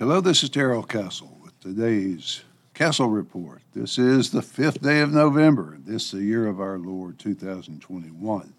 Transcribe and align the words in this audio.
Hello, 0.00 0.20
this 0.20 0.42
is 0.42 0.50
Darrell 0.50 0.82
Castle 0.82 1.38
with 1.40 1.58
today's 1.60 2.42
Castle 2.74 3.08
Report. 3.08 3.62
This 3.74 3.96
is 3.96 4.32
the 4.32 4.42
fifth 4.42 4.82
day 4.82 4.98
of 4.98 5.12
November, 5.12 5.78
this 5.78 6.06
is 6.06 6.10
the 6.10 6.24
year 6.24 6.48
of 6.48 6.60
our 6.60 6.78
Lord 6.80 7.16
2021. 7.20 8.52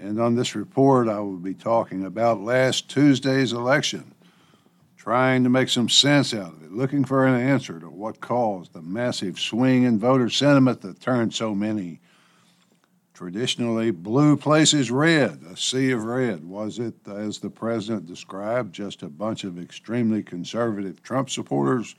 And 0.00 0.20
on 0.20 0.34
this 0.34 0.56
report, 0.56 1.06
I 1.08 1.20
will 1.20 1.36
be 1.36 1.54
talking 1.54 2.04
about 2.04 2.40
last 2.40 2.90
Tuesday's 2.90 3.52
election, 3.52 4.12
trying 4.96 5.44
to 5.44 5.50
make 5.50 5.68
some 5.68 5.88
sense 5.88 6.34
out 6.34 6.52
of 6.52 6.64
it, 6.64 6.72
looking 6.72 7.04
for 7.04 7.28
an 7.28 7.40
answer 7.40 7.78
to 7.78 7.88
what 7.88 8.20
caused 8.20 8.72
the 8.72 8.82
massive 8.82 9.38
swing 9.38 9.84
in 9.84 10.00
voter 10.00 10.28
sentiment 10.28 10.80
that 10.80 11.00
turned 11.00 11.32
so 11.32 11.54
many 11.54 12.00
traditionally 13.20 13.90
blue 13.90 14.34
places 14.34 14.90
red, 14.90 15.42
a 15.52 15.54
sea 15.54 15.90
of 15.90 16.04
red. 16.04 16.42
Was 16.42 16.78
it, 16.78 16.94
as 17.06 17.38
the 17.38 17.50
president 17.50 18.06
described, 18.06 18.74
just 18.74 19.02
a 19.02 19.10
bunch 19.10 19.44
of 19.44 19.60
extremely 19.60 20.22
conservative 20.22 21.02
Trump 21.02 21.28
supporters, 21.28 21.94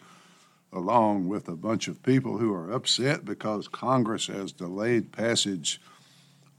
along 0.73 1.27
with 1.27 1.47
a 1.47 1.55
bunch 1.55 1.87
of 1.87 2.01
people 2.01 2.39
who 2.39 2.51
are 2.51 2.71
upset 2.71 3.23
because 3.23 3.67
Congress 3.67 4.25
has 4.25 4.51
delayed 4.51 5.11
passage 5.11 5.79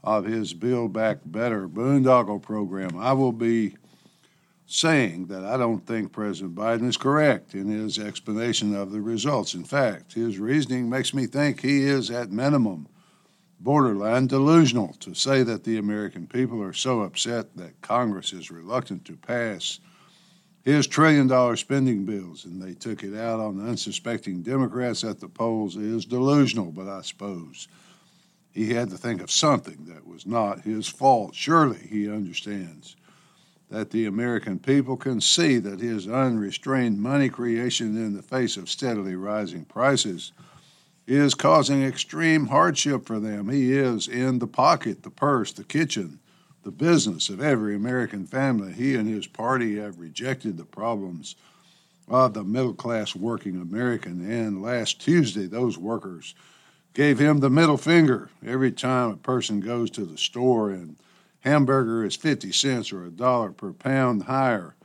of 0.01 0.23
his 0.23 0.53
Build 0.53 0.93
Back 0.93 1.17
Better 1.25 1.67
boondoggle 1.67 2.41
program? 2.41 2.97
I 2.97 3.11
will 3.11 3.33
be 3.33 3.75
saying 4.65 5.25
that 5.25 5.43
I 5.43 5.57
don't 5.57 5.85
think 5.85 6.13
President 6.13 6.55
Biden 6.55 6.87
is 6.87 6.95
correct 6.95 7.53
in 7.53 7.67
his 7.67 7.99
explanation 7.99 8.73
of 8.73 8.93
the 8.93 9.01
results. 9.01 9.55
In 9.55 9.65
fact, 9.65 10.13
his 10.13 10.39
reasoning 10.39 10.89
makes 10.89 11.13
me 11.13 11.25
think 11.25 11.59
he 11.59 11.83
is, 11.83 12.09
at 12.09 12.31
minimum, 12.31 12.87
borderline 13.63 14.27
delusional 14.27 14.93
to 14.99 15.13
say 15.13 15.41
that 15.41 15.63
the 15.63 15.77
American 15.77 16.27
people 16.27 16.61
are 16.61 16.73
so 16.73 17.01
upset 17.01 17.55
that 17.55 17.81
Congress 17.81 18.33
is 18.33 18.51
reluctant 18.51 19.05
to 19.05 19.15
pass 19.15 19.79
his 20.63 20.85
trillion 20.85 21.27
dollar 21.27 21.55
spending 21.55 22.05
bills 22.05 22.43
and 22.43 22.61
they 22.61 22.73
took 22.73 23.03
it 23.03 23.17
out 23.17 23.39
on 23.39 23.57
the 23.57 23.63
unsuspecting 23.63 24.41
Democrats 24.41 25.03
at 25.03 25.19
the 25.19 25.29
polls 25.29 25.77
is 25.77 26.05
delusional, 26.05 26.71
but 26.71 26.87
I 26.87 27.01
suppose 27.01 27.69
he 28.51 28.73
had 28.73 28.89
to 28.89 28.97
think 28.97 29.21
of 29.21 29.31
something 29.31 29.85
that 29.85 30.05
was 30.05 30.25
not 30.25 30.61
his 30.61 30.87
fault. 30.87 31.33
Surely 31.33 31.87
he 31.89 32.09
understands 32.09 32.97
that 33.69 33.91
the 33.91 34.05
American 34.05 34.59
people 34.59 34.97
can 34.97 35.19
see 35.19 35.57
that 35.59 35.79
his 35.79 36.07
unrestrained 36.07 37.01
money 37.01 37.29
creation 37.29 37.97
in 37.97 38.13
the 38.13 38.21
face 38.21 38.57
of 38.57 38.69
steadily 38.69 39.15
rising 39.15 39.65
prices 39.65 40.33
is 41.05 41.35
causing 41.35 41.83
extreme 41.83 42.47
hardship 42.47 43.05
for 43.05 43.19
them. 43.19 43.49
He 43.49 43.73
is 43.73 44.07
in 44.07 44.39
the 44.39 44.47
pocket, 44.47 45.03
the 45.03 45.09
purse, 45.09 45.51
the 45.51 45.63
kitchen, 45.63 46.19
the 46.63 46.71
business 46.71 47.29
of 47.29 47.41
every 47.41 47.75
American 47.75 48.25
family. 48.25 48.71
He 48.73 48.95
and 48.95 49.07
his 49.07 49.27
party 49.27 49.77
have 49.77 49.99
rejected 49.99 50.57
the 50.57 50.63
problems 50.63 51.35
of 52.07 52.33
the 52.33 52.43
middle 52.43 52.73
class 52.73 53.15
working 53.15 53.61
American. 53.61 54.29
And 54.29 54.61
last 54.61 55.01
Tuesday, 55.01 55.45
those 55.45 55.77
workers 55.77 56.35
gave 56.93 57.19
him 57.19 57.39
the 57.39 57.49
middle 57.49 57.77
finger 57.77 58.29
every 58.45 58.71
time 58.71 59.11
a 59.11 59.17
person 59.17 59.59
goes 59.59 59.89
to 59.91 60.05
the 60.05 60.17
store 60.17 60.69
and 60.69 60.95
hamburger 61.41 62.05
is 62.05 62.15
50 62.15 62.51
cents 62.51 62.93
or 62.93 63.05
a 63.05 63.09
dollar 63.09 63.51
per 63.51 63.73
pound 63.73 64.23
higher. 64.23 64.75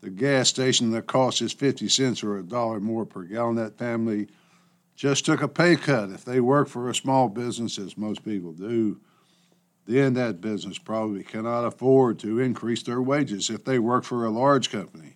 The 0.00 0.10
gas 0.10 0.48
station 0.48 0.92
that 0.92 1.06
costs 1.06 1.42
is 1.42 1.52
50 1.52 1.88
cents 1.88 2.22
or 2.22 2.38
a 2.38 2.42
dollar 2.42 2.80
more 2.80 3.04
per 3.04 3.24
gallon. 3.24 3.56
That 3.56 3.76
family 3.76 4.28
just 4.98 5.24
took 5.24 5.40
a 5.40 5.48
pay 5.48 5.76
cut. 5.76 6.10
If 6.10 6.24
they 6.24 6.40
work 6.40 6.68
for 6.68 6.90
a 6.90 6.94
small 6.94 7.28
business, 7.28 7.78
as 7.78 7.96
most 7.96 8.24
people 8.24 8.52
do, 8.52 9.00
then 9.86 10.14
that 10.14 10.40
business 10.40 10.76
probably 10.76 11.22
cannot 11.22 11.64
afford 11.64 12.18
to 12.18 12.40
increase 12.40 12.82
their 12.82 13.00
wages. 13.00 13.48
If 13.48 13.64
they 13.64 13.78
work 13.78 14.02
for 14.02 14.24
a 14.24 14.30
large 14.30 14.70
company 14.72 15.14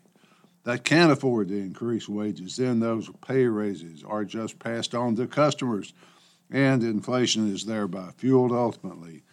that 0.62 0.84
can't 0.84 1.10
afford 1.10 1.48
to 1.48 1.56
increase 1.56 2.08
wages, 2.08 2.56
then 2.56 2.78
those 2.78 3.10
pay 3.26 3.44
raises 3.46 4.04
are 4.04 4.24
just 4.24 4.60
passed 4.60 4.94
on 4.94 5.16
to 5.16 5.26
customers, 5.26 5.92
and 6.48 6.84
inflation 6.84 7.52
is 7.52 7.64
thereby 7.64 8.10
fueled 8.16 8.52
ultimately, 8.52 9.24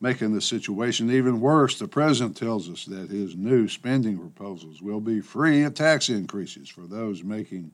making 0.00 0.32
the 0.32 0.40
situation 0.40 1.10
even 1.10 1.38
worse. 1.38 1.78
The 1.78 1.86
president 1.86 2.38
tells 2.38 2.70
us 2.70 2.86
that 2.86 3.10
his 3.10 3.36
new 3.36 3.68
spending 3.68 4.16
proposals 4.16 4.80
will 4.80 5.00
be 5.00 5.20
free 5.20 5.64
of 5.64 5.74
tax 5.74 6.08
increases 6.08 6.70
for 6.70 6.86
those 6.86 7.22
making 7.22 7.72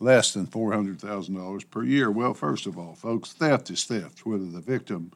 less 0.00 0.32
than 0.32 0.46
$400,000 0.46 1.70
per 1.70 1.82
year. 1.82 2.10
Well, 2.10 2.34
first 2.34 2.66
of 2.66 2.78
all, 2.78 2.94
folks, 2.94 3.32
theft 3.32 3.70
is 3.70 3.84
theft, 3.84 4.24
whether 4.24 4.46
the 4.46 4.60
victim 4.60 5.12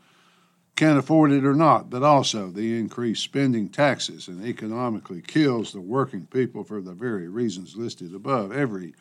can 0.75 0.97
afford 0.97 1.31
it 1.33 1.45
or 1.45 1.55
not, 1.55 1.91
but 1.91 2.03
also 2.03 2.49
the 2.49 2.79
increased 2.79 3.23
spending 3.23 3.69
taxes 3.69 4.29
and 4.29 4.45
economically 4.45 5.21
kills 5.21 5.73
the 5.73 5.81
working 5.81 6.27
people 6.27 6.65
for 6.65 6.81
the 6.81 6.95
very 6.95 7.29
reasons 7.29 7.77
listed 7.77 8.15
above. 8.15 8.53
Every 8.53 8.95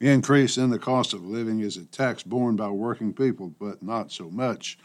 increase 0.00 0.58
in 0.58 0.70
the 0.70 0.78
cost 0.78 1.14
of 1.14 1.24
living 1.24 1.60
is 1.60 1.76
a 1.76 1.84
tax 1.84 2.22
borne 2.22 2.56
by 2.56 2.68
working 2.68 3.12
people, 3.12 3.54
but 3.60 3.82
not 3.82 4.10
so 4.10 4.30
much 4.30 4.78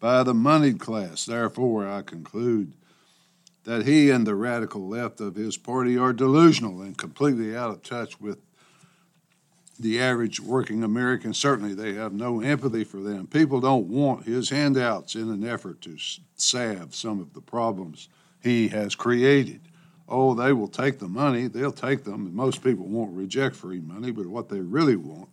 by 0.00 0.22
the 0.22 0.34
moneyed 0.34 0.80
class. 0.80 1.24
Therefore, 1.24 1.88
I 1.88 2.02
conclude 2.02 2.74
that 3.64 3.86
he 3.86 4.10
and 4.10 4.26
the 4.26 4.34
radical 4.34 4.88
left 4.88 5.20
of 5.20 5.36
his 5.36 5.56
party 5.56 5.96
are 5.96 6.12
delusional 6.12 6.82
and 6.82 6.96
completely 6.98 7.56
out 7.56 7.70
of 7.70 7.82
touch 7.82 8.20
with 8.20 8.38
the 9.78 10.00
average 10.00 10.40
working 10.40 10.82
American, 10.82 11.32
certainly 11.32 11.74
they 11.74 11.94
have 11.94 12.12
no 12.12 12.40
empathy 12.40 12.84
for 12.84 12.98
them. 12.98 13.26
People 13.26 13.60
don't 13.60 13.86
want 13.86 14.26
his 14.26 14.50
handouts 14.50 15.14
in 15.14 15.30
an 15.30 15.46
effort 15.46 15.80
to 15.82 15.96
salve 16.34 16.94
some 16.94 17.20
of 17.20 17.32
the 17.32 17.40
problems 17.40 18.08
he 18.42 18.68
has 18.68 18.94
created. 18.94 19.60
Oh, 20.08 20.34
they 20.34 20.52
will 20.52 20.68
take 20.68 20.98
the 20.98 21.08
money, 21.08 21.46
they'll 21.46 21.70
take 21.70 22.02
them. 22.04 22.26
and 22.26 22.34
Most 22.34 22.64
people 22.64 22.86
won't 22.86 23.16
reject 23.16 23.54
free 23.54 23.80
money, 23.80 24.10
but 24.10 24.26
what 24.26 24.48
they 24.48 24.60
really 24.60 24.96
want, 24.96 25.28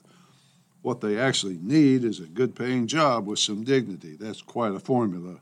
what 0.82 1.02
they 1.02 1.18
actually 1.18 1.58
need, 1.62 2.04
is 2.04 2.20
a 2.20 2.26
good 2.26 2.56
paying 2.56 2.86
job 2.86 3.26
with 3.26 3.40
some 3.40 3.64
dignity. 3.64 4.16
That's 4.20 4.42
quite 4.42 4.76
a 4.76 4.80
formula 4.80 5.38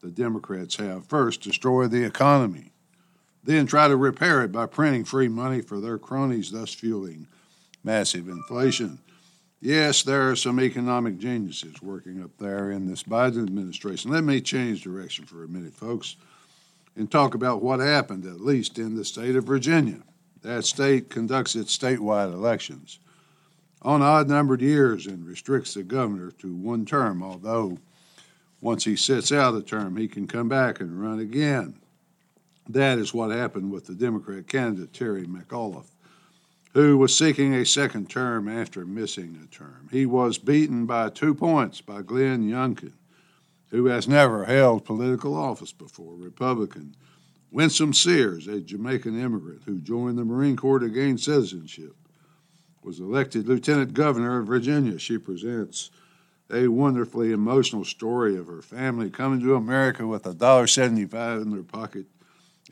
the 0.00 0.10
Democrats 0.10 0.76
have. 0.76 1.06
First, 1.06 1.40
destroy 1.40 1.88
the 1.88 2.04
economy, 2.04 2.70
then 3.42 3.66
try 3.66 3.88
to 3.88 3.96
repair 3.96 4.44
it 4.44 4.52
by 4.52 4.66
printing 4.66 5.04
free 5.04 5.28
money 5.28 5.60
for 5.60 5.80
their 5.80 5.98
cronies, 5.98 6.52
thus 6.52 6.72
fueling 6.72 7.26
massive 7.84 8.28
inflation. 8.28 8.98
Yes, 9.60 10.02
there 10.02 10.30
are 10.30 10.36
some 10.36 10.60
economic 10.60 11.18
geniuses 11.18 11.82
working 11.82 12.22
up 12.22 12.30
there 12.38 12.70
in 12.70 12.86
this 12.86 13.02
Biden 13.02 13.42
administration. 13.42 14.12
Let 14.12 14.22
me 14.22 14.40
change 14.40 14.82
direction 14.82 15.24
for 15.24 15.42
a 15.42 15.48
minute, 15.48 15.74
folks, 15.74 16.16
and 16.94 17.10
talk 17.10 17.34
about 17.34 17.62
what 17.62 17.80
happened, 17.80 18.24
at 18.24 18.40
least 18.40 18.78
in 18.78 18.94
the 18.94 19.04
state 19.04 19.34
of 19.34 19.44
Virginia. 19.44 20.02
That 20.42 20.64
state 20.64 21.10
conducts 21.10 21.56
its 21.56 21.76
statewide 21.76 22.32
elections 22.32 23.00
on 23.82 24.02
odd 24.02 24.28
numbered 24.28 24.62
years 24.62 25.06
and 25.06 25.26
restricts 25.26 25.74
the 25.74 25.82
governor 25.82 26.30
to 26.32 26.54
one 26.54 26.84
term, 26.84 27.22
although 27.22 27.78
once 28.60 28.84
he 28.84 28.94
sits 28.94 29.32
out 29.32 29.54
a 29.56 29.62
term, 29.62 29.96
he 29.96 30.06
can 30.06 30.26
come 30.26 30.48
back 30.48 30.80
and 30.80 31.00
run 31.00 31.18
again. 31.18 31.76
That 32.68 32.98
is 32.98 33.14
what 33.14 33.30
happened 33.30 33.72
with 33.72 33.86
the 33.86 33.94
Democrat 33.94 34.46
candidate, 34.46 34.92
Terry 34.92 35.26
McAuliffe 35.26 35.90
who 36.74 36.98
was 36.98 37.16
seeking 37.16 37.54
a 37.54 37.64
second 37.64 38.10
term 38.10 38.48
after 38.48 38.84
missing 38.84 39.38
a 39.42 39.46
term. 39.54 39.88
He 39.90 40.06
was 40.06 40.38
beaten 40.38 40.86
by 40.86 41.08
two 41.08 41.34
points 41.34 41.80
by 41.80 42.02
Glenn 42.02 42.48
Youngkin, 42.48 42.92
who 43.70 43.86
has 43.86 44.06
never 44.06 44.44
held 44.44 44.84
political 44.84 45.34
office 45.34 45.72
before, 45.72 46.14
Republican. 46.14 46.94
Winsome 47.50 47.94
Sears, 47.94 48.46
a 48.46 48.60
Jamaican 48.60 49.18
immigrant 49.18 49.62
who 49.64 49.80
joined 49.80 50.18
the 50.18 50.24
Marine 50.24 50.56
Corps 50.56 50.80
to 50.80 50.88
gain 50.88 51.16
citizenship, 51.16 51.96
was 52.82 53.00
elected 53.00 53.48
lieutenant 53.48 53.94
governor 53.94 54.38
of 54.38 54.46
Virginia. 54.46 54.98
She 54.98 55.18
presents 55.18 55.90
a 56.50 56.68
wonderfully 56.68 57.32
emotional 57.32 57.84
story 57.84 58.36
of 58.36 58.46
her 58.46 58.62
family 58.62 59.10
coming 59.10 59.40
to 59.40 59.54
America 59.54 60.06
with 60.06 60.26
a 60.26 60.34
dollar 60.34 60.66
seventy-five 60.66 61.42
in 61.42 61.50
their 61.50 61.62
pocket 61.62 62.06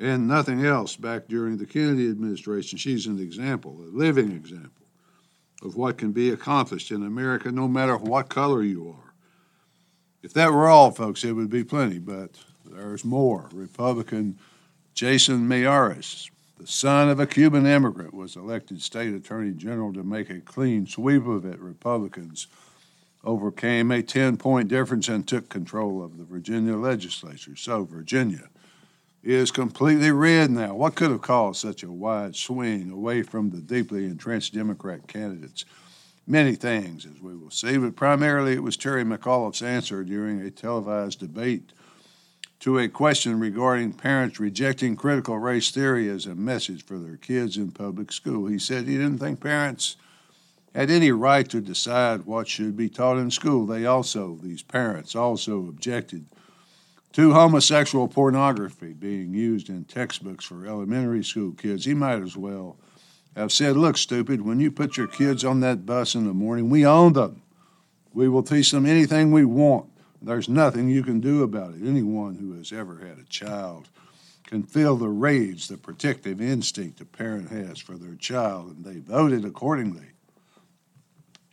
and 0.00 0.28
nothing 0.28 0.64
else 0.64 0.96
back 0.96 1.28
during 1.28 1.56
the 1.56 1.66
Kennedy 1.66 2.08
administration. 2.08 2.78
She's 2.78 3.06
an 3.06 3.18
example, 3.18 3.76
a 3.80 3.96
living 3.96 4.32
example 4.32 4.86
of 5.62 5.76
what 5.76 5.98
can 5.98 6.12
be 6.12 6.30
accomplished 6.30 6.90
in 6.90 7.04
America 7.04 7.50
no 7.50 7.66
matter 7.66 7.96
what 7.96 8.28
color 8.28 8.62
you 8.62 8.88
are. 8.90 9.14
If 10.22 10.32
that 10.34 10.52
were 10.52 10.68
all, 10.68 10.90
folks, 10.90 11.24
it 11.24 11.32
would 11.32 11.50
be 11.50 11.64
plenty, 11.64 11.98
but 11.98 12.30
there's 12.64 13.04
more. 13.04 13.48
Republican 13.52 14.38
Jason 14.94 15.48
Miyares, 15.48 16.30
the 16.58 16.66
son 16.66 17.08
of 17.08 17.20
a 17.20 17.26
Cuban 17.26 17.66
immigrant, 17.66 18.12
was 18.12 18.36
elected 18.36 18.82
state 18.82 19.14
attorney 19.14 19.52
general 19.52 19.92
to 19.92 20.02
make 20.02 20.30
a 20.30 20.40
clean 20.40 20.86
sweep 20.86 21.26
of 21.26 21.44
it. 21.44 21.58
Republicans 21.60 22.48
overcame 23.24 23.90
a 23.90 24.02
10 24.02 24.36
point 24.36 24.68
difference 24.68 25.08
and 25.08 25.26
took 25.26 25.48
control 25.48 26.02
of 26.02 26.16
the 26.16 26.24
Virginia 26.24 26.76
legislature. 26.76 27.56
So, 27.56 27.84
Virginia 27.84 28.48
is 29.26 29.50
completely 29.50 30.12
red 30.12 30.50
now. 30.50 30.74
What 30.74 30.94
could 30.94 31.10
have 31.10 31.20
caused 31.20 31.60
such 31.60 31.82
a 31.82 31.90
wide 31.90 32.36
swing 32.36 32.90
away 32.90 33.22
from 33.22 33.50
the 33.50 33.60
deeply 33.60 34.04
entrenched 34.04 34.54
Democrat 34.54 35.08
candidates? 35.08 35.64
Many 36.28 36.54
things, 36.54 37.04
as 37.06 37.20
we 37.20 37.36
will 37.36 37.50
see, 37.50 37.76
but 37.76 37.96
primarily 37.96 38.52
it 38.52 38.62
was 38.62 38.76
Terry 38.76 39.04
McAuliffe's 39.04 39.62
answer 39.62 40.04
during 40.04 40.40
a 40.40 40.50
televised 40.50 41.20
debate 41.20 41.72
to 42.60 42.78
a 42.78 42.88
question 42.88 43.40
regarding 43.40 43.92
parents 43.92 44.38
rejecting 44.38 44.96
critical 44.96 45.38
race 45.38 45.70
theory 45.70 46.08
as 46.08 46.26
a 46.26 46.34
message 46.34 46.84
for 46.84 46.98
their 46.98 47.16
kids 47.16 47.56
in 47.56 47.72
public 47.72 48.12
school. 48.12 48.46
He 48.46 48.58
said 48.58 48.86
he 48.86 48.96
didn't 48.96 49.18
think 49.18 49.40
parents 49.40 49.96
had 50.74 50.90
any 50.90 51.10
right 51.10 51.48
to 51.48 51.60
decide 51.60 52.26
what 52.26 52.46
should 52.46 52.76
be 52.76 52.88
taught 52.88 53.18
in 53.18 53.30
school. 53.30 53.66
They 53.66 53.86
also, 53.86 54.38
these 54.42 54.62
parents, 54.62 55.16
also 55.16 55.58
objected 55.68 56.26
to 57.16 57.32
homosexual 57.32 58.06
pornography 58.08 58.92
being 58.92 59.32
used 59.32 59.70
in 59.70 59.82
textbooks 59.84 60.44
for 60.44 60.66
elementary 60.66 61.24
school 61.24 61.52
kids. 61.52 61.86
He 61.86 61.94
might 61.94 62.20
as 62.20 62.36
well 62.36 62.76
have 63.34 63.50
said, 63.50 63.74
Look, 63.74 63.96
stupid, 63.96 64.42
when 64.42 64.60
you 64.60 64.70
put 64.70 64.98
your 64.98 65.06
kids 65.06 65.42
on 65.42 65.60
that 65.60 65.86
bus 65.86 66.14
in 66.14 66.26
the 66.26 66.34
morning, 66.34 66.68
we 66.68 66.84
own 66.84 67.14
them. 67.14 67.40
We 68.12 68.28
will 68.28 68.42
teach 68.42 68.70
them 68.70 68.84
anything 68.84 69.32
we 69.32 69.46
want. 69.46 69.88
There's 70.20 70.50
nothing 70.50 70.90
you 70.90 71.02
can 71.02 71.20
do 71.20 71.42
about 71.42 71.72
it. 71.72 71.80
Anyone 71.82 72.34
who 72.34 72.52
has 72.52 72.70
ever 72.70 72.98
had 72.98 73.16
a 73.16 73.24
child 73.30 73.88
can 74.44 74.62
feel 74.62 74.96
the 74.96 75.08
rage, 75.08 75.68
the 75.68 75.78
protective 75.78 76.38
instinct 76.38 77.00
a 77.00 77.06
parent 77.06 77.48
has 77.48 77.78
for 77.78 77.96
their 77.96 78.16
child, 78.16 78.76
and 78.76 78.84
they 78.84 78.98
voted 78.98 79.46
accordingly. 79.46 80.08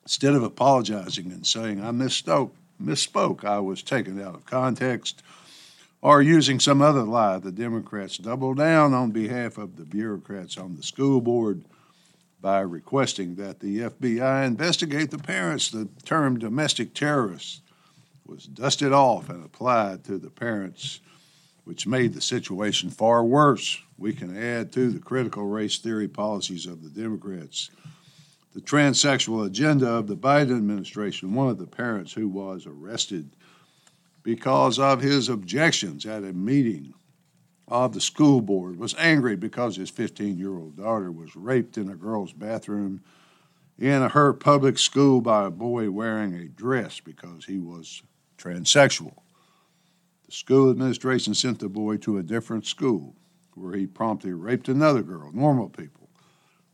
Instead 0.02 0.36
of 0.36 0.44
apologizing 0.44 1.32
and 1.32 1.48
saying, 1.48 1.82
I 1.82 1.92
misspoke, 1.92 2.52
misspoke, 2.84 3.46
I 3.46 3.60
was 3.60 3.82
taken 3.82 4.22
out 4.22 4.36
of 4.36 4.46
context, 4.46 5.24
or 6.04 6.22
using 6.22 6.60
some 6.60 6.82
other 6.82 7.04
lie, 7.04 7.40
the 7.40 7.52
Democrats 7.52 8.18
doubled 8.18 8.58
down 8.58 8.94
on 8.94 9.12
behalf 9.12 9.58
of 9.58 9.78
the 9.78 9.86
bureaucrats 9.86 10.58
on 10.58 10.76
the 10.76 10.84
school 10.84 11.22
board 11.22 11.64
by 12.42 12.60
requesting 12.60 13.36
that 13.36 13.62
the 13.62 13.80
FBI 13.80 14.46
investigate 14.46 15.12
the 15.12 15.18
parents. 15.18 15.72
The 15.72 15.88
term 16.04 16.38
domestic 16.38 16.94
terrorists 16.94 17.62
was 18.26 18.46
dusted 18.46 18.92
off 18.92 19.30
and 19.30 19.46
applied 19.46 20.04
to 20.04 20.18
the 20.18 20.30
parents, 20.30 21.00
which 21.64 21.88
made 21.88 22.14
the 22.14 22.22
situation 22.22 22.90
far 22.90 23.24
worse. 23.24 23.80
We 23.98 24.12
can 24.12 24.38
add 24.38 24.74
to 24.74 24.92
the 24.92 25.00
critical 25.00 25.46
race 25.46 25.78
theory 25.78 26.10
policies 26.10 26.66
of 26.66 26.84
the 26.84 26.90
Democrats 26.90 27.72
the 28.54 28.62
transsexual 28.62 29.48
agenda 29.48 29.88
of 29.88 30.06
the 30.08 30.16
Biden 30.16 30.58
administration. 30.58 31.34
One 31.34 31.50
of 31.50 31.58
the 31.58 31.66
parents 31.66 32.14
who 32.14 32.28
was 32.28 32.68
arrested 32.68 33.32
because 34.24 34.80
of 34.80 35.02
his 35.02 35.30
objections 35.30 36.06
at 36.06 36.24
a 36.24 36.34
meeting 36.34 36.94
of 37.68 37.94
the 37.94 38.02
school 38.02 38.42
board 38.42 38.78
was 38.78 38.96
angry 38.98 39.36
because 39.36 39.76
his 39.76 39.90
15 39.90 40.38
year 40.38 40.58
old 40.58 40.78
daughter 40.78 41.12
was 41.12 41.36
raped 41.36 41.78
in 41.78 41.90
a 41.90 41.96
girl's 41.96 42.34
bathroom 42.34 43.02
in 43.80 44.02
her 44.10 44.34
public 44.34 44.78
school 44.78 45.22
by 45.22 45.46
a 45.46 45.52
boy 45.52 45.90
wearing 45.90 46.36
a 46.36 46.48
dress 46.48 47.00
because 47.00 47.46
he 47.46 47.60
was 47.60 48.04
transsexual. 48.38 49.16
The 50.26 50.32
school 50.32 50.70
administration 50.70 51.34
sent 51.34 51.60
the 51.60 51.70
boy 51.70 51.98
to 51.98 52.18
a 52.18 52.24
different 52.24 52.66
school 52.66 53.16
where 53.56 53.76
he 53.76 53.88
promptly 53.88 54.34
raped 54.34 54.68
another 54.70 55.04
girl. 55.04 55.32
Normal 55.34 55.70
people 55.70 56.10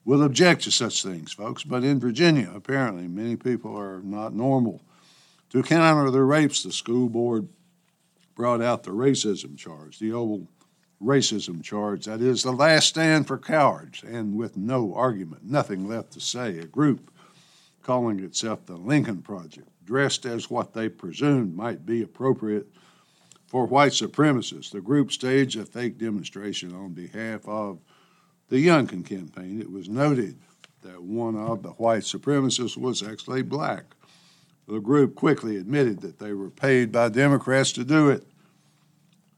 will 0.06 0.24
object 0.24 0.64
to 0.64 0.72
such 0.72 1.04
things, 1.04 1.34
folks, 1.34 1.64
but 1.64 1.84
in 1.84 2.00
Virginia, 2.00 2.52
apparently, 2.56 3.08
many 3.08 3.36
people 3.36 3.78
are 3.78 4.02
not 4.02 4.34
normal. 4.34 4.82
To 5.52 5.64
counter 5.64 6.12
the 6.12 6.24
rapes, 6.24 6.64
the 6.64 6.72
school 6.72 7.10
board 7.10 7.48
brought 8.36 8.62
out 8.62 8.84
the 8.84 8.92
racism 8.92 9.58
charge, 9.58 9.98
the 10.00 10.14
old 10.14 10.48
racism 11.02 11.64
charge. 11.64 12.06
That 12.06 12.22
is 12.22 12.44
the 12.44 12.52
last 12.52 12.88
stand 12.88 13.28
for 13.28 13.38
cowards, 13.38 14.04
and 14.04 14.36
with 14.36 14.56
no 14.56 14.94
argument, 14.94 15.44
nothing 15.44 15.88
left 15.88 16.12
to 16.14 16.20
say. 16.20 16.60
A 16.60 16.66
group 16.66 17.12
calling 17.82 18.20
itself 18.20 18.66
the 18.66 18.76
Lincoln 18.76 19.22
Project, 19.22 19.68
dressed 19.84 20.26
as 20.26 20.52
what 20.52 20.74
they 20.74 20.88
presumed 20.88 21.56
might 21.56 21.86
be 21.86 22.04
appropriate 22.04 22.68
for 23.48 23.66
white 23.66 23.94
supremacists. 23.94 24.72
The 24.72 24.82
group 24.82 25.12
staged 25.12 25.60
a 25.60 25.66
fake 25.66 25.98
demonstration 25.98 26.76
on 26.76 26.94
behalf 26.94 27.48
of 27.48 27.80
the 28.50 28.64
Youngkin 28.64 29.04
campaign. 29.04 29.60
It 29.60 29.72
was 29.72 29.90
noted 29.90 30.38
that 30.84 31.02
one 31.02 31.36
of 31.36 31.64
the 31.64 31.72
white 31.72 32.04
supremacists 32.04 32.78
was 32.78 33.02
actually 33.02 33.42
black. 33.42 33.96
The 34.70 34.80
group 34.80 35.16
quickly 35.16 35.58
admitted 35.58 36.02
that 36.02 36.20
they 36.20 36.32
were 36.32 36.52
paid 36.52 36.92
by 36.92 37.10
Democrats 37.10 37.72
to 37.72 37.84
do 37.84 38.12
it. 38.12 38.24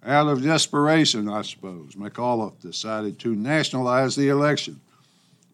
Out 0.04 0.28
of 0.28 0.44
desperation, 0.44 1.30
I 1.30 1.44
suppose, 1.44 1.94
McAuliffe 1.94 2.60
decided 2.60 3.18
to 3.20 3.34
nationalize 3.34 4.18
the 4.18 4.28
election 4.28 4.82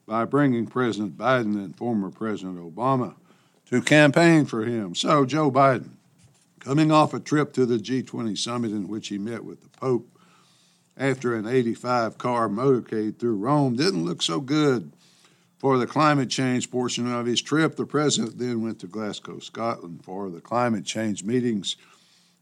by 0.08 0.26
bringing 0.26 0.66
President 0.66 1.16
Biden 1.16 1.64
and 1.64 1.76
former 1.78 2.10
President 2.10 2.58
Obama 2.58 3.14
to 3.70 3.80
campaign 3.84 4.46
for 4.46 4.66
him. 4.66 4.96
So, 4.96 5.26
Joe 5.26 5.52
Biden, 5.52 5.90
coming 6.60 6.92
off 6.92 7.14
a 7.14 7.20
trip 7.20 7.54
to 7.54 7.68
the 7.68 7.78
G20 7.78 8.36
summit 8.36 8.72
in 8.72 8.88
which 8.88 9.10
he 9.10 9.20
met 9.20 9.46
with 9.46 9.62
the 9.62 9.70
Pope 9.70 10.10
after 10.98 11.36
an 11.36 11.46
85 11.46 12.18
car 12.18 12.50
motorcade 12.50 13.20
through 13.20 13.36
Rome, 13.36 13.76
didn't 13.76 14.06
look 14.06 14.24
so 14.24 14.40
good 14.40 14.92
for 15.58 15.78
the 15.78 15.88
climate 15.88 16.30
change 16.30 16.70
portion 16.70 17.12
of 17.12 17.26
his 17.26 17.42
trip. 17.42 17.76
The 17.76 17.86
president 17.86 18.38
then 18.38 18.62
went 18.62 18.80
to 18.80 18.88
Glasgow, 18.88 19.40
Scotland 19.40 20.04
for 20.04 20.30
the 20.30 20.42
climate 20.42 20.86
change 20.86 21.24
meetings 21.24 21.76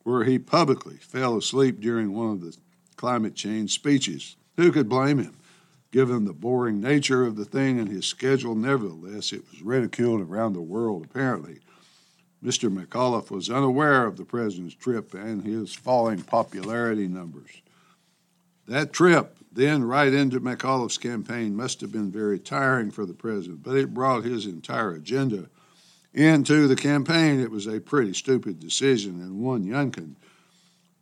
where 0.04 0.24
he 0.24 0.38
publicly 0.38 0.98
fell 0.98 1.38
asleep 1.38 1.80
during 1.80 2.14
one 2.14 2.32
of 2.32 2.42
the 2.42 2.56
climate 2.96 3.36
change 3.36 3.72
speeches. 3.72 4.36
Who 4.58 4.72
could 4.72 4.88
blame 4.88 5.18
him? 5.18 5.38
Given 5.92 6.26
the 6.26 6.34
boring 6.34 6.82
nature 6.82 7.26
of 7.26 7.38
the 7.38 7.46
thing 7.46 7.80
and 7.80 7.90
his 7.90 8.06
schedule, 8.06 8.54
nevertheless, 8.54 9.32
it 9.32 9.44
was 9.50 9.62
ridiculed 9.62 10.22
around 10.22 10.54
the 10.54 10.62
world, 10.62 11.06
apparently. 11.06 11.60
Mr. 12.44 12.70
McAuliffe 12.70 13.32
was 13.32 13.50
unaware 13.50 14.06
of 14.06 14.18
the 14.18 14.26
president's 14.26 14.76
trip 14.76 15.14
and 15.14 15.44
his 15.44 15.74
falling 15.74 16.22
popularity 16.22 17.08
numbers. 17.08 17.62
That 18.68 18.94
trip, 18.94 19.38
then 19.52 19.84
right 19.84 20.14
into 20.14 20.42
McAuliffe's 20.42 20.98
campaign, 20.98 21.56
must 21.56 21.82
have 21.82 21.92
been 21.92 22.12
very 22.12 22.40
tiring 22.40 22.92
for 22.92 23.06
the 23.06 23.14
president, 23.14 23.64
but 23.64 23.78
it 23.78 23.94
brought 23.94 24.24
his 24.24 24.46
entire 24.46 24.94
agenda 24.94 25.50
into 26.16 26.70
the 26.70 26.78
campaign, 26.78 27.42
it 27.42 27.52
was 27.52 27.68
a 27.68 27.82
pretty 27.82 28.14
stupid 28.14 28.58
decision 28.58 29.22
and 29.22 29.42
one 29.42 29.66
Youngkin 29.66 30.16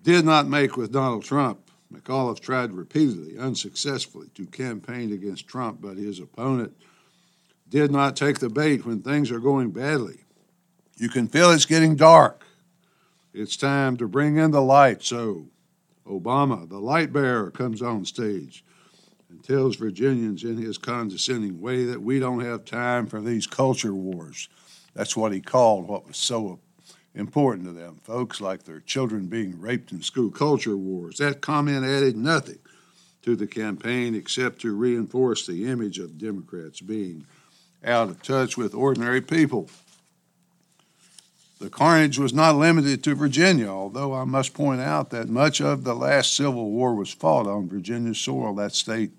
did 0.01 0.25
not 0.25 0.47
make 0.47 0.75
with 0.75 0.91
Donald 0.91 1.23
Trump. 1.23 1.69
McAuliffe 1.93 2.39
tried 2.39 2.73
repeatedly, 2.73 3.37
unsuccessfully, 3.37 4.29
to 4.33 4.47
campaign 4.47 5.13
against 5.13 5.47
Trump, 5.47 5.79
but 5.79 5.97
his 5.97 6.19
opponent 6.19 6.75
did 7.69 7.91
not 7.91 8.15
take 8.15 8.39
the 8.39 8.49
bait 8.49 8.87
when 8.87 9.03
things 9.03 9.29
are 9.29 9.39
going 9.39 9.69
badly. 9.69 10.21
You 10.97 11.09
can 11.09 11.27
feel 11.27 11.51
it's 11.51 11.67
getting 11.67 11.95
dark. 11.95 12.43
It's 13.33 13.55
time 13.55 13.97
to 13.97 14.07
bring 14.07 14.37
in 14.37 14.49
the 14.49 14.61
light. 14.61 15.03
So, 15.03 15.45
Obama, 16.07 16.67
the 16.67 16.79
light 16.79 17.13
bearer, 17.13 17.51
comes 17.51 17.81
on 17.81 18.05
stage 18.05 18.63
and 19.29 19.43
tells 19.43 19.77
Virginians 19.77 20.43
in 20.43 20.57
his 20.57 20.77
condescending 20.77 21.59
way 21.59 21.85
that 21.85 22.01
we 22.01 22.19
don't 22.19 22.41
have 22.41 22.65
time 22.65 23.07
for 23.07 23.21
these 23.21 23.47
culture 23.47 23.93
wars. 23.93 24.49
That's 24.93 25.17
what 25.17 25.31
he 25.31 25.41
called 25.41 25.87
what 25.87 26.05
was 26.05 26.17
so 26.17 26.59
important 27.15 27.65
to 27.65 27.73
them, 27.73 27.99
folks, 28.03 28.41
like 28.41 28.63
their 28.63 28.79
children 28.79 29.27
being 29.27 29.59
raped 29.59 29.91
in 29.91 30.01
school 30.01 30.29
culture 30.29 30.77
wars. 30.77 31.17
That 31.17 31.41
comment 31.41 31.85
added 31.85 32.15
nothing 32.15 32.59
to 33.23 33.35
the 33.35 33.47
campaign 33.47 34.15
except 34.15 34.59
to 34.61 34.75
reinforce 34.75 35.47
the 35.47 35.65
image 35.69 35.97
of 35.97 36.17
Democrats 36.17 36.81
being 36.81 37.25
out 37.83 38.09
of 38.09 38.21
touch 38.21 38.57
with 38.57 38.73
ordinary 38.73 39.21
people. 39.21 39.69
The 41.63 41.69
carnage 41.69 42.19
was 42.19 42.33
not 42.33 42.57
limited 42.57 43.05
to 43.05 43.15
Virginia, 43.15 43.69
although 43.69 44.13
I 44.13 44.25
must 44.25 44.53
point 44.53 44.81
out 44.81 45.11
that 45.11 45.29
much 45.29 45.61
of 45.61 45.85
the 45.85 45.95
last 45.95 46.35
Civil 46.35 46.71
War 46.71 46.93
was 46.93 47.13
fought 47.13 47.47
on 47.47 47.69
Virginia 47.69 48.13
soil. 48.13 48.53
That 48.55 48.73
state 48.73 49.11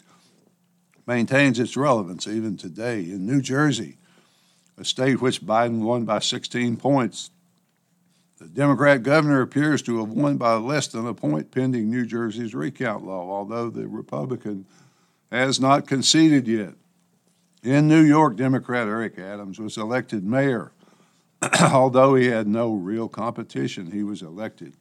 maintains 1.06 1.58
its 1.58 1.74
relevance 1.74 2.28
even 2.28 2.58
today. 2.58 2.98
In 2.98 3.24
New 3.24 3.40
Jersey, 3.40 3.96
a 4.76 4.84
state 4.84 5.22
which 5.22 5.40
Biden 5.40 5.78
won 5.78 6.04
by 6.04 6.18
16 6.18 6.76
points. 6.76 7.30
The 8.36 8.48
Democrat 8.48 9.02
governor 9.02 9.40
appears 9.40 9.80
to 9.80 10.00
have 10.00 10.10
won 10.10 10.36
by 10.36 10.56
less 10.56 10.88
than 10.88 11.06
a 11.06 11.14
point 11.14 11.50
pending 11.50 11.88
New 11.88 12.04
Jersey's 12.04 12.54
recount 12.54 13.06
law, 13.06 13.26
although 13.26 13.70
the 13.70 13.88
Republican 13.88 14.66
has 15.32 15.58
not 15.58 15.86
conceded 15.86 16.46
yet. 16.46 16.74
In 17.62 17.88
New 17.88 18.02
York, 18.02 18.36
Democrat 18.36 18.86
Eric 18.86 19.18
Adams 19.18 19.58
was 19.58 19.78
elected 19.78 20.26
mayor. 20.26 20.73
although 21.72 22.14
he 22.14 22.26
had 22.26 22.46
no 22.46 22.72
real 22.72 23.08
competition, 23.08 23.90
he 23.90 24.02
was 24.02 24.22
elected 24.22 24.74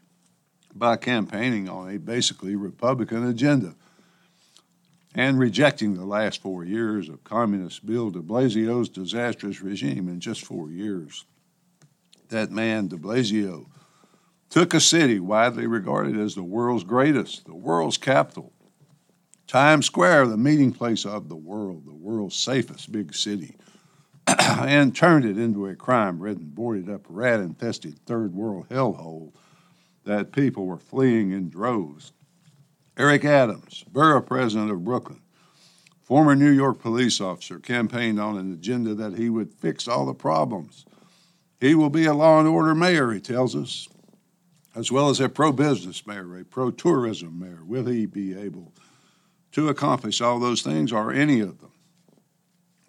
by 0.76 0.98
campaigning 0.98 1.70
on 1.70 1.94
a 1.94 2.00
basically 2.00 2.56
Republican 2.56 3.28
agenda 3.28 3.76
and 5.16 5.38
rejecting 5.38 5.94
the 5.94 6.06
last 6.06 6.42
four 6.42 6.64
years 6.64 7.08
of 7.08 7.24
communist 7.24 7.86
Bill 7.86 8.10
de 8.10 8.20
Blasio's 8.20 8.90
disastrous 8.90 9.62
regime 9.62 10.08
in 10.08 10.20
just 10.20 10.44
four 10.44 10.70
years. 10.70 11.26
That 12.30 12.52
man, 12.52 12.88
de 12.88 12.98
Blasio, 12.98 13.68
took 14.50 14.74
a 14.74 14.80
city 14.80 15.20
widely 15.20 15.68
regarded 15.68 16.18
as 16.18 16.34
the 16.34 16.44
world's 16.44 16.84
greatest, 16.84 17.46
the 17.46 17.56
world's 17.56 17.98
capital, 17.98 18.54
Times 19.46 19.86
Square, 19.86 20.28
the 20.28 20.38
meeting 20.38 20.72
place 20.72 21.06
of 21.06 21.30
the 21.30 21.36
world, 21.36 21.86
the 21.86 21.94
world's 21.94 22.36
safest 22.36 22.92
big 22.92 23.14
city, 23.14 23.56
and 24.40 24.96
turned 24.96 25.26
it 25.26 25.38
into 25.38 25.68
a 25.68 25.76
crime 25.76 26.20
ridden, 26.20 26.50
boarded 26.50 26.90
up, 26.90 27.06
rat 27.10 27.40
infested 27.40 28.00
third 28.06 28.34
world 28.34 28.68
hellhole 28.70 29.34
that 30.06 30.32
people 30.32 30.66
were 30.66 30.78
fleeing 30.78 31.32
in 31.32 31.50
droves. 31.50 32.12
Eric 32.98 33.26
Adams, 33.26 33.84
borough 33.92 34.22
president 34.22 34.72
of 34.72 34.84
Brooklyn, 34.84 35.22
former 36.02 36.36
New 36.36 36.52
York 36.52 36.80
police 36.80 37.20
officer, 37.20 37.60
campaigned 37.60 38.20
on 38.20 38.38
an 38.38 38.54
agenda 38.54 38.94
that 38.94 39.18
he 39.18 39.30
would 39.30 39.54
fix 39.54 39.88
all 39.88 40.06
the 40.06 40.14
problems. 40.14 40.86
He 41.60 41.76
will 41.76 41.90
be 41.90 42.06
a 42.06 42.14
law 42.14 42.40
and 42.40 42.48
order 42.48 42.76
mayor, 42.76 43.12
he 43.12 43.20
tells 43.20 43.56
us, 43.56 43.88
as 44.76 44.92
well 44.92 45.10
as 45.10 45.20
a 45.20 45.30
pro 45.30 45.52
business 45.52 46.06
mayor, 46.06 46.38
a 46.38 46.46
pro 46.46 46.72
tourism 46.72 47.40
mayor. 47.40 47.64
Will 47.66 47.86
he 47.86 48.06
be 48.06 48.38
able 48.38 48.74
to 49.54 49.70
accomplish 49.70 50.22
all 50.22 50.40
those 50.40 50.62
things 50.62 50.92
or 50.92 51.12
any 51.12 51.40
of 51.40 51.60
them? 51.62 51.73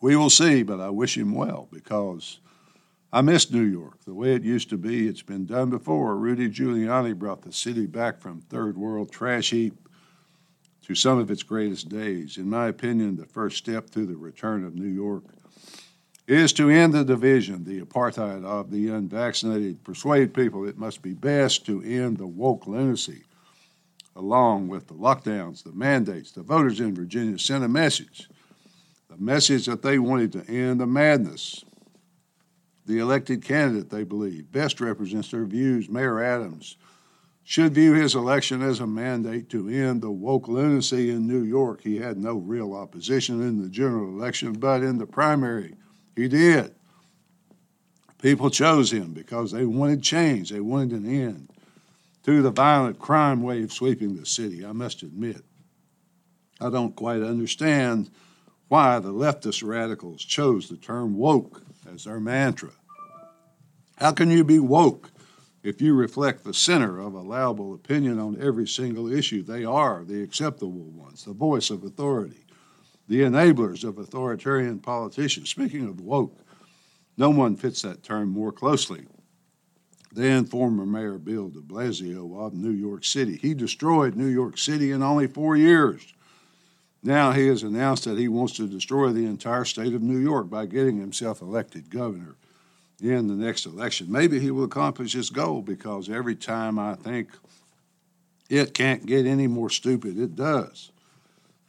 We 0.04 0.16
will 0.16 0.28
see, 0.28 0.62
but 0.62 0.80
I 0.80 0.90
wish 0.90 1.16
him 1.16 1.32
well 1.32 1.66
because 1.72 2.38
I 3.10 3.22
miss 3.22 3.50
New 3.50 3.62
York 3.62 4.04
the 4.04 4.12
way 4.12 4.34
it 4.34 4.42
used 4.42 4.68
to 4.68 4.76
be. 4.76 5.08
It's 5.08 5.22
been 5.22 5.46
done 5.46 5.70
before. 5.70 6.18
Rudy 6.18 6.50
Giuliani 6.50 7.18
brought 7.18 7.40
the 7.40 7.54
city 7.54 7.86
back 7.86 8.20
from 8.20 8.42
third 8.42 8.76
world 8.76 9.10
trash 9.10 9.48
heap 9.48 9.88
to 10.82 10.94
some 10.94 11.16
of 11.16 11.30
its 11.30 11.42
greatest 11.42 11.88
days. 11.88 12.36
In 12.36 12.50
my 12.50 12.66
opinion, 12.66 13.16
the 13.16 13.24
first 13.24 13.56
step 13.56 13.88
to 13.92 14.04
the 14.04 14.14
return 14.14 14.62
of 14.62 14.74
New 14.74 14.90
York 14.90 15.24
is 16.26 16.52
to 16.52 16.68
end 16.68 16.92
the 16.92 17.02
division, 17.02 17.64
the 17.64 17.80
apartheid 17.80 18.44
of 18.44 18.70
the 18.70 18.90
unvaccinated, 18.90 19.82
persuade 19.84 20.34
people 20.34 20.68
it 20.68 20.76
must 20.76 21.00
be 21.00 21.14
best 21.14 21.64
to 21.64 21.80
end 21.80 22.18
the 22.18 22.26
woke 22.26 22.66
lunacy, 22.66 23.24
along 24.14 24.68
with 24.68 24.86
the 24.86 24.92
lockdowns, 24.92 25.64
the 25.64 25.72
mandates. 25.72 26.30
The 26.30 26.42
voters 26.42 26.78
in 26.78 26.94
Virginia 26.94 27.38
sent 27.38 27.64
a 27.64 27.68
message 27.68 28.28
the 29.16 29.24
message 29.24 29.66
that 29.66 29.82
they 29.82 29.98
wanted 29.98 30.32
to 30.32 30.46
end 30.50 30.80
the 30.80 30.86
madness. 30.86 31.64
The 32.86 32.98
elected 32.98 33.44
candidate, 33.44 33.90
they 33.90 34.04
believe, 34.04 34.52
best 34.52 34.80
represents 34.80 35.30
their 35.30 35.44
views. 35.44 35.88
Mayor 35.88 36.22
Adams 36.22 36.76
should 37.44 37.74
view 37.74 37.92
his 37.92 38.14
election 38.14 38.62
as 38.62 38.80
a 38.80 38.86
mandate 38.86 39.50
to 39.50 39.68
end 39.68 40.02
the 40.02 40.10
woke 40.10 40.48
lunacy 40.48 41.10
in 41.10 41.26
New 41.26 41.42
York. 41.42 41.82
He 41.82 41.96
had 41.96 42.18
no 42.18 42.36
real 42.36 42.74
opposition 42.74 43.42
in 43.42 43.62
the 43.62 43.68
general 43.68 44.08
election, 44.08 44.52
but 44.54 44.82
in 44.82 44.98
the 44.98 45.06
primary, 45.06 45.74
he 46.16 46.28
did. 46.28 46.74
People 48.20 48.48
chose 48.48 48.90
him 48.90 49.12
because 49.12 49.52
they 49.52 49.66
wanted 49.66 50.02
change, 50.02 50.50
they 50.50 50.60
wanted 50.60 50.92
an 50.92 51.06
end 51.06 51.50
to 52.24 52.40
the 52.40 52.50
violent 52.50 52.98
crime 52.98 53.42
wave 53.42 53.70
sweeping 53.70 54.16
the 54.16 54.24
city. 54.24 54.64
I 54.64 54.72
must 54.72 55.02
admit, 55.02 55.42
I 56.60 56.70
don't 56.70 56.96
quite 56.96 57.22
understand 57.22 58.10
why 58.74 58.98
the 58.98 59.12
leftist 59.12 59.62
radicals 59.62 60.24
chose 60.24 60.68
the 60.68 60.76
term 60.76 61.16
woke 61.16 61.62
as 61.88 62.02
their 62.02 62.18
mantra. 62.18 62.72
How 63.98 64.10
can 64.10 64.32
you 64.32 64.42
be 64.42 64.58
woke 64.58 65.12
if 65.62 65.80
you 65.80 65.94
reflect 65.94 66.42
the 66.42 66.52
center 66.52 66.98
of 66.98 67.14
allowable 67.14 67.72
opinion 67.72 68.18
on 68.18 68.36
every 68.42 68.66
single 68.66 69.12
issue? 69.12 69.44
They 69.44 69.64
are 69.64 70.02
the 70.02 70.20
acceptable 70.24 70.90
ones, 70.90 71.22
the 71.22 71.32
voice 71.32 71.70
of 71.70 71.84
authority, 71.84 72.46
the 73.06 73.20
enablers 73.20 73.84
of 73.84 73.96
authoritarian 73.96 74.80
politicians. 74.80 75.50
Speaking 75.50 75.86
of 75.86 76.00
woke, 76.00 76.36
no 77.16 77.30
one 77.30 77.54
fits 77.54 77.82
that 77.82 78.02
term 78.02 78.28
more 78.28 78.50
closely 78.50 79.06
than 80.10 80.46
former 80.46 80.84
Mayor 80.84 81.18
Bill 81.18 81.48
de 81.48 81.60
Blasio 81.60 82.44
of 82.44 82.54
New 82.54 82.72
York 82.72 83.04
City. 83.04 83.36
He 83.36 83.54
destroyed 83.54 84.16
New 84.16 84.26
York 84.26 84.58
City 84.58 84.90
in 84.90 85.00
only 85.00 85.28
four 85.28 85.54
years. 85.54 86.13
Now 87.04 87.32
he 87.32 87.48
has 87.48 87.62
announced 87.62 88.04
that 88.04 88.16
he 88.16 88.28
wants 88.28 88.54
to 88.54 88.66
destroy 88.66 89.12
the 89.12 89.26
entire 89.26 89.66
state 89.66 89.92
of 89.92 90.02
New 90.02 90.18
York 90.18 90.48
by 90.48 90.64
getting 90.64 90.98
himself 90.98 91.42
elected 91.42 91.90
governor 91.90 92.34
in 92.98 93.28
the 93.28 93.34
next 93.34 93.66
election. 93.66 94.10
Maybe 94.10 94.40
he 94.40 94.50
will 94.50 94.64
accomplish 94.64 95.12
his 95.12 95.28
goal 95.28 95.60
because 95.60 96.08
every 96.08 96.34
time 96.34 96.78
I 96.78 96.94
think 96.94 97.28
it 98.48 98.72
can't 98.72 99.04
get 99.04 99.26
any 99.26 99.46
more 99.46 99.68
stupid, 99.68 100.18
it 100.18 100.34
does. 100.34 100.92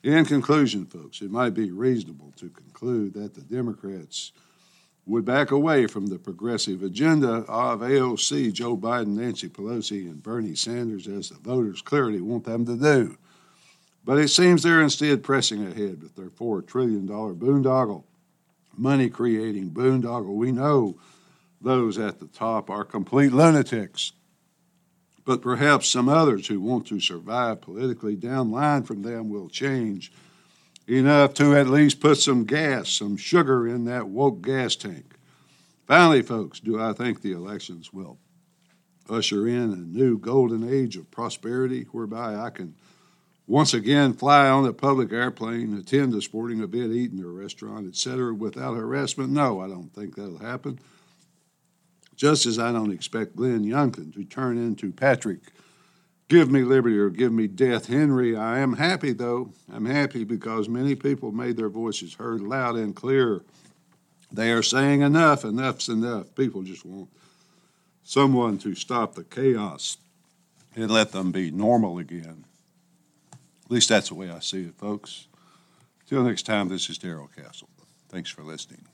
In 0.04 0.24
conclusion, 0.24 0.86
folks, 0.86 1.22
it 1.22 1.32
might 1.32 1.54
be 1.54 1.70
reasonable 1.70 2.32
to 2.38 2.50
conclude 2.50 3.14
that 3.16 3.34
the 3.34 3.42
Democrats 3.42 4.32
would 5.06 5.26
back 5.26 5.52
away 5.52 5.86
from 5.86 6.08
the 6.08 6.18
progressive 6.18 6.82
agenda 6.82 7.44
of 7.48 7.82
AOC, 7.82 8.54
Joe 8.54 8.78
Biden, 8.78 9.18
Nancy 9.18 9.50
Pelosi, 9.50 10.10
and 10.10 10.24
Bernie 10.24 10.56
Sanders, 10.56 11.08
as 11.08 11.30
the 11.30 11.36
voters 11.36 11.82
clearly 11.82 12.22
want 12.22 12.46
them 12.46 12.66
to 12.66 12.78
do. 12.78 13.18
But 14.06 14.20
it 14.20 14.28
seems 14.28 14.62
they're 14.62 14.84
instead 14.84 15.24
pressing 15.24 15.66
ahead 15.66 16.04
with 16.04 16.16
their 16.16 16.30
$4 16.30 16.66
trillion 16.66 17.08
boondoggle, 17.08 18.04
money 18.78 19.10
creating 19.10 19.72
boondoggle. 19.72 20.36
We 20.36 20.52
know 20.52 20.98
those 21.60 21.98
at 21.98 22.20
the 22.20 22.28
top 22.28 22.70
are 22.70 22.86
complete 22.86 23.34
lunatics. 23.34 24.12
But 25.26 25.42
perhaps 25.42 25.90
some 25.90 26.08
others 26.08 26.48
who 26.48 26.62
want 26.62 26.86
to 26.88 27.00
survive 27.00 27.62
politically 27.62 28.16
down 28.16 28.52
line 28.52 28.84
from 28.84 29.02
them 29.02 29.28
will 29.30 29.50
change 29.50 30.12
enough 30.88 31.34
to 31.34 31.56
at 31.56 31.66
least 31.66 32.00
put 32.00 32.20
some 32.20 32.46
gas, 32.46 32.90
some 32.90 33.18
sugar 33.18 33.68
in 33.68 33.86
that 33.86 34.08
woke 34.08 34.44
gas 34.44 34.76
tank. 34.76 35.16
Finally, 35.88 36.22
folks, 36.22 36.60
do 36.60 36.80
I 36.80 36.94
think 36.94 37.22
the 37.22 37.32
elections 37.32 37.92
will 37.92 38.20
usher 39.10 39.48
in 39.48 39.72
a 39.72 39.76
new 39.76 40.20
golden 40.20 40.68
age 40.68 40.96
of 40.96 41.10
prosperity 41.10 41.88
whereby 41.92 42.36
I 42.36 42.52
can 42.52 42.76
once 43.48 43.74
again 43.74 44.14
fly 44.14 44.48
on 44.48 44.66
a 44.66 44.74
public 44.74 45.12
airplane, 45.12 45.78
attend 45.78 46.14
a 46.16 46.22
sporting 46.22 46.62
event, 46.62 46.92
eat 46.92 47.12
in 47.12 47.24
a 47.24 47.28
restaurant, 47.28 47.88
etc., 47.88 48.34
without 48.34 48.76
harassment? 48.76 49.30
No, 49.30 49.62
I 49.62 49.68
don't 49.68 49.94
think 49.94 50.16
that'll 50.16 50.40
happen. 50.40 50.80
Just 52.16 52.46
as 52.46 52.58
I 52.58 52.72
don't 52.72 52.94
expect 52.94 53.36
Glenn 53.36 53.64
Youngkin 53.66 54.14
to 54.14 54.24
turn 54.24 54.58
into 54.58 54.92
Patrick, 54.92 55.40
give 56.28 56.50
me 56.50 56.64
liberty 56.64 56.98
or 56.98 57.10
give 57.10 57.32
me 57.32 57.48
death, 57.48 57.88
Henry. 57.88 58.36
I 58.36 58.60
am 58.60 58.74
happy, 58.74 59.12
though. 59.12 59.52
I'm 59.72 59.86
happy 59.86 60.24
because 60.24 60.70
many 60.70 60.96
people 60.96 61.32
made 61.32 61.58
their 61.58 61.70
voices 61.70 62.16
heard 62.16 62.42
loud 62.42 62.78
and 62.78 62.96
clear. 62.96 63.42
They 64.32 64.52
are 64.52 64.64
saying 64.64 65.02
enough, 65.02 65.44
enough's 65.44 65.90
enough. 65.90 66.34
People 66.36 66.64
just 66.64 66.86
want 66.86 67.10
someone 68.04 68.58
to 68.60 68.76
stop 68.76 69.16
the 69.16 69.24
chaos 69.24 69.98
and 70.76 70.90
let 70.90 71.12
them 71.12 71.32
be 71.32 71.52
normal 71.52 72.00
again. 72.00 72.46
At 73.66 73.72
least 73.72 73.90
that's 73.90 74.10
the 74.10 74.16
way 74.16 74.30
I 74.30 74.40
see 74.40 74.64
it, 74.66 74.76
folks. 74.76 75.28
Till 76.08 76.24
next 76.24 76.44
time, 76.44 76.70
this 76.70 76.90
is 76.90 76.98
Darrell 77.00 77.30
Castle. 77.36 77.70
Thanks 78.10 78.30
for 78.30 78.44
listening. 78.44 78.86